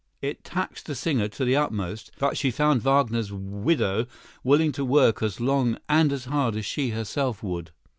[0.19, 4.07] It taxed the singer to the utmost; but she found Wagner's widow
[4.43, 7.69] willing to work as long and as hard as she herself would.